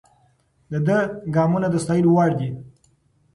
د 0.71 0.73
ده 0.87 0.97
ګامونه 1.35 1.67
د 1.71 1.75
ستایلو 1.83 2.09
وړ 2.15 2.31
دي. 2.39 2.49